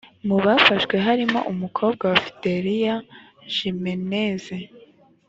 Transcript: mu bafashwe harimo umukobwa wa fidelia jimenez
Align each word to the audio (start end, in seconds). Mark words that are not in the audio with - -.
mu 0.27 0.35
bafashwe 0.45 0.95
harimo 1.05 1.39
umukobwa 1.51 2.03
wa 2.11 2.17
fidelia 2.25 2.93
jimenez 3.53 4.43